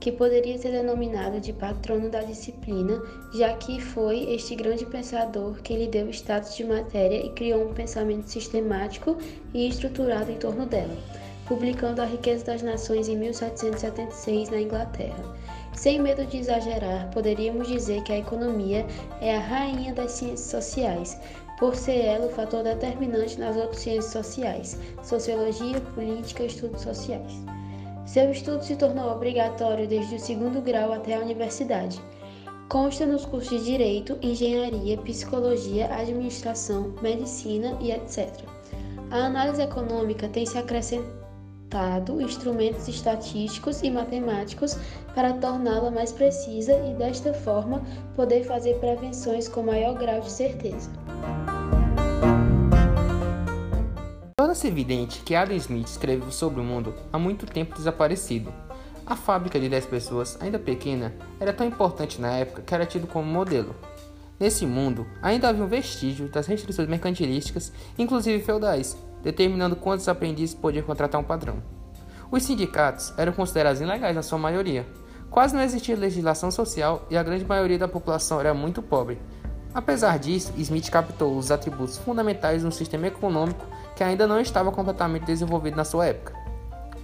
que 0.00 0.10
poderia 0.10 0.58
ser 0.58 0.72
denominado 0.72 1.40
de 1.40 1.52
patrono 1.52 2.10
da 2.10 2.22
disciplina, 2.22 3.00
já 3.32 3.52
que 3.52 3.80
foi 3.80 4.34
este 4.34 4.56
grande 4.56 4.84
pensador 4.84 5.62
quem 5.62 5.78
lhe 5.78 5.86
deu 5.86 6.10
status 6.10 6.56
de 6.56 6.64
matéria 6.64 7.24
e 7.24 7.30
criou 7.30 7.70
um 7.70 7.72
pensamento 7.72 8.28
sistemático 8.28 9.16
e 9.54 9.68
estruturado 9.68 10.32
em 10.32 10.38
torno 10.38 10.66
dela, 10.66 10.96
publicando 11.50 12.00
A 12.00 12.04
Riqueza 12.04 12.44
das 12.44 12.62
Nações 12.62 13.08
em 13.08 13.16
1776 13.16 14.50
na 14.50 14.60
Inglaterra. 14.60 15.36
Sem 15.74 16.00
medo 16.00 16.24
de 16.24 16.36
exagerar, 16.36 17.10
poderíamos 17.10 17.66
dizer 17.66 18.04
que 18.04 18.12
a 18.12 18.18
economia 18.18 18.86
é 19.20 19.34
a 19.34 19.40
rainha 19.40 19.92
das 19.92 20.12
ciências 20.12 20.48
sociais, 20.48 21.18
por 21.58 21.74
ser 21.74 22.04
ela 22.04 22.26
o 22.26 22.30
fator 22.30 22.62
determinante 22.62 23.36
nas 23.36 23.56
outras 23.56 23.80
ciências 23.80 24.12
sociais, 24.12 24.78
sociologia, 25.02 25.80
política 25.92 26.44
estudos 26.44 26.82
sociais. 26.82 27.32
Seu 28.06 28.30
estudo 28.30 28.62
se 28.62 28.76
tornou 28.76 29.10
obrigatório 29.10 29.88
desde 29.88 30.14
o 30.14 30.20
segundo 30.20 30.62
grau 30.62 30.92
até 30.92 31.16
a 31.16 31.20
universidade. 31.20 32.00
Consta 32.68 33.04
nos 33.04 33.26
cursos 33.26 33.58
de 33.58 33.72
Direito, 33.72 34.16
Engenharia, 34.22 34.96
Psicologia, 34.98 35.92
Administração, 35.92 36.94
Medicina 37.02 37.76
e 37.80 37.90
etc. 37.90 38.30
A 39.10 39.26
análise 39.26 39.60
econômica 39.60 40.28
tem 40.28 40.46
se 40.46 40.56
acrescentado 40.56 41.19
instrumentos 42.20 42.88
estatísticos 42.88 43.82
e 43.82 43.90
matemáticos 43.90 44.76
para 45.14 45.32
torná-la 45.34 45.90
mais 45.90 46.12
precisa 46.12 46.72
e, 46.72 46.94
desta 46.94 47.32
forma, 47.32 47.82
poder 48.16 48.44
fazer 48.44 48.74
prevenções 48.78 49.48
com 49.48 49.62
maior 49.62 49.94
grau 49.96 50.20
de 50.20 50.30
certeza. 50.30 50.90
Torna-se 54.36 54.66
evidente 54.66 55.20
que 55.20 55.34
Adam 55.34 55.56
Smith 55.56 55.86
escreveu 55.86 56.30
sobre 56.32 56.60
o 56.60 56.64
mundo 56.64 56.94
há 57.12 57.18
muito 57.18 57.46
tempo 57.46 57.76
desaparecido. 57.76 58.52
A 59.06 59.14
fábrica 59.14 59.60
de 59.60 59.68
10 59.68 59.86
pessoas, 59.86 60.38
ainda 60.40 60.58
pequena, 60.58 61.12
era 61.38 61.52
tão 61.52 61.66
importante 61.66 62.20
na 62.20 62.32
época 62.32 62.62
que 62.62 62.74
era 62.74 62.86
tido 62.86 63.06
como 63.06 63.30
modelo. 63.30 63.74
Nesse 64.38 64.64
mundo, 64.64 65.06
ainda 65.20 65.48
havia 65.48 65.62
um 65.62 65.68
vestígio 65.68 66.28
das 66.28 66.46
restrições 66.46 66.88
mercantilísticas, 66.88 67.72
inclusive 67.98 68.42
feudais, 68.42 68.96
determinando 69.22 69.76
quantos 69.76 70.08
aprendizes 70.08 70.54
podiam 70.54 70.84
contratar 70.84 71.20
um 71.20 71.24
padrão. 71.24 71.56
Os 72.30 72.42
sindicatos 72.44 73.12
eram 73.16 73.32
considerados 73.32 73.80
ilegais 73.80 74.14
na 74.14 74.22
sua 74.22 74.38
maioria. 74.38 74.86
Quase 75.30 75.54
não 75.54 75.62
existia 75.62 75.96
legislação 75.96 76.50
social 76.50 77.06
e 77.10 77.16
a 77.16 77.22
grande 77.22 77.44
maioria 77.44 77.78
da 77.78 77.88
população 77.88 78.40
era 78.40 78.54
muito 78.54 78.82
pobre. 78.82 79.18
Apesar 79.72 80.18
disso, 80.18 80.52
Smith 80.56 80.90
captou 80.90 81.36
os 81.36 81.50
atributos 81.50 81.96
fundamentais 81.96 82.62
de 82.62 82.66
um 82.66 82.70
sistema 82.70 83.06
econômico 83.06 83.64
que 83.94 84.02
ainda 84.02 84.26
não 84.26 84.40
estava 84.40 84.72
completamente 84.72 85.26
desenvolvido 85.26 85.76
na 85.76 85.84
sua 85.84 86.06
época. 86.06 86.34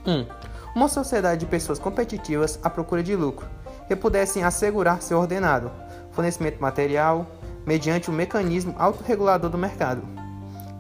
1. 0.04 0.10
Um, 0.10 0.26
uma 0.74 0.88
sociedade 0.88 1.40
de 1.40 1.46
pessoas 1.46 1.78
competitivas 1.78 2.58
à 2.62 2.68
procura 2.68 3.02
de 3.02 3.14
lucro, 3.14 3.48
que 3.86 3.94
pudessem 3.94 4.42
assegurar 4.42 5.00
seu 5.00 5.18
ordenado 5.18 5.70
fornecimento 6.16 6.60
material, 6.60 7.26
mediante 7.66 8.08
o 8.08 8.12
um 8.12 8.16
mecanismo 8.16 8.74
autorregulador 8.78 9.50
do 9.50 9.58
mercado. 9.58 10.02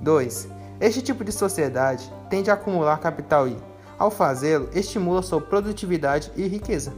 2. 0.00 0.48
Este 0.80 1.00
tipo 1.00 1.24
de 1.24 1.32
sociedade 1.32 2.12
tende 2.28 2.50
a 2.50 2.54
acumular 2.54 2.98
capital 3.00 3.48
e, 3.48 3.56
ao 3.98 4.10
fazê-lo, 4.10 4.68
estimula 4.74 5.22
sua 5.22 5.40
produtividade 5.40 6.30
e 6.36 6.46
riqueza. 6.46 6.92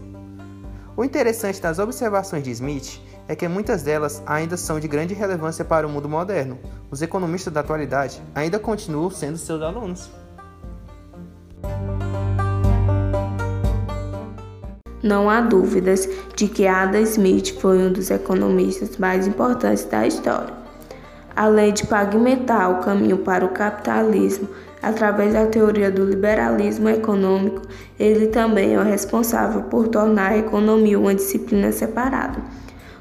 O 0.97 1.05
interessante 1.05 1.61
das 1.63 1.79
observações 1.79 2.43
de 2.43 2.51
Smith 2.51 3.01
é 3.29 3.37
que 3.37 3.47
muitas 3.47 3.85
delas 3.85 4.21
ainda 4.27 4.57
são 4.57 4.81
de 4.81 4.89
grande 4.89 5.15
relevância 5.15 5.65
para 5.65 5.87
o 5.87 5.91
mundo 5.91 6.09
moderno. 6.09 6.59
Os 6.91 7.03
economistas 7.03 7.53
da 7.53 7.61
atualidade 7.61 8.21
ainda 8.35 8.59
continuam 8.59 9.11
sendo 9.11 9.39
seus 9.39 9.63
alunos. 9.63 10.11
Não 15.01 15.31
há 15.31 15.41
dúvidas 15.41 16.09
de 16.35 16.49
que 16.49 16.67
Adam 16.67 17.01
Smith 17.03 17.61
foi 17.61 17.79
um 17.79 17.93
dos 17.93 18.11
economistas 18.11 18.97
mais 18.97 19.29
importantes 19.29 19.85
da 19.85 20.05
história. 20.05 20.58
Além 21.39 21.73
de 21.73 21.87
pavimentar 21.87 22.69
o 22.69 22.83
caminho 22.83 23.19
para 23.19 23.45
o 23.45 23.51
capitalismo 23.51 24.49
através 24.83 25.35
da 25.35 25.47
teoria 25.47 25.89
do 25.89 26.05
liberalismo 26.05 26.89
econômico, 26.89 27.63
ele 27.97 28.27
também 28.27 28.75
é 28.75 28.79
o 28.81 28.83
responsável 28.83 29.63
por 29.63 29.87
tornar 29.87 30.33
a 30.33 30.37
economia 30.37 30.99
uma 30.99 31.15
disciplina 31.15 31.71
separada. 31.71 32.43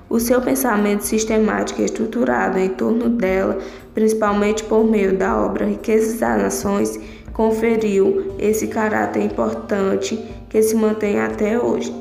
O 0.07 0.19
seu 0.19 0.39
pensamento 0.39 1.01
sistemático 1.01 1.81
e 1.81 1.85
estruturado 1.85 2.59
em 2.59 2.69
torno 2.69 3.09
dela, 3.09 3.57
principalmente 3.95 4.63
por 4.65 4.85
meio 4.85 5.17
da 5.17 5.35
obra 5.35 5.65
Riquezas 5.65 6.19
das 6.19 6.39
Nações, 6.39 6.99
conferiu 7.33 8.35
esse 8.37 8.67
caráter 8.67 9.23
importante 9.23 10.15
que 10.47 10.61
se 10.61 10.75
mantém 10.75 11.19
até 11.19 11.59
hoje. 11.59 11.91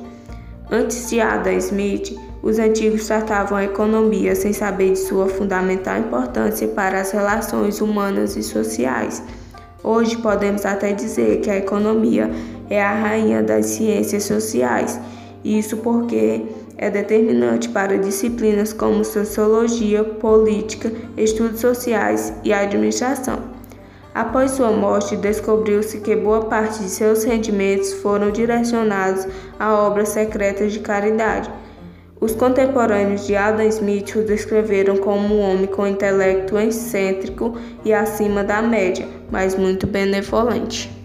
Antes 0.70 1.08
de 1.08 1.18
Adam 1.18 1.54
Smith, 1.54 2.14
os 2.46 2.60
antigos 2.60 3.08
tratavam 3.08 3.58
a 3.58 3.64
economia 3.64 4.32
sem 4.36 4.52
saber 4.52 4.92
de 4.92 5.00
sua 5.00 5.26
fundamental 5.26 5.98
importância 5.98 6.68
para 6.68 7.00
as 7.00 7.10
relações 7.10 7.80
humanas 7.80 8.36
e 8.36 8.42
sociais. 8.44 9.20
Hoje 9.82 10.16
podemos 10.18 10.64
até 10.64 10.92
dizer 10.92 11.40
que 11.40 11.50
a 11.50 11.56
economia 11.56 12.30
é 12.70 12.80
a 12.80 12.94
rainha 12.94 13.42
das 13.42 13.66
ciências 13.66 14.22
sociais, 14.22 14.96
isso 15.44 15.78
porque 15.78 16.44
é 16.78 16.88
determinante 16.88 17.68
para 17.68 17.98
disciplinas 17.98 18.72
como 18.72 19.04
sociologia, 19.04 20.04
política, 20.04 20.92
estudos 21.16 21.58
sociais 21.58 22.32
e 22.44 22.52
administração. 22.52 23.40
Após 24.14 24.52
sua 24.52 24.70
morte, 24.70 25.16
descobriu-se 25.16 25.98
que 25.98 26.14
boa 26.14 26.42
parte 26.44 26.78
de 26.78 26.90
seus 26.90 27.24
rendimentos 27.24 27.92
foram 27.94 28.30
direcionados 28.30 29.26
a 29.58 29.74
obras 29.74 30.10
secretas 30.10 30.72
de 30.72 30.78
caridade. 30.78 31.50
Os 32.18 32.34
contemporâneos 32.34 33.26
de 33.26 33.36
Adam 33.36 33.66
Smith 33.68 34.16
o 34.16 34.24
descreveram 34.24 34.96
como 34.96 35.34
um 35.34 35.40
homem 35.40 35.66
com 35.66 35.86
intelecto 35.86 36.56
excêntrico 36.56 37.58
e 37.84 37.92
acima 37.92 38.42
da 38.42 38.62
média, 38.62 39.06
mas 39.30 39.54
muito 39.54 39.86
benevolente. 39.86 40.95